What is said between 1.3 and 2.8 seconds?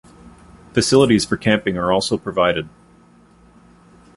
camping are also provided.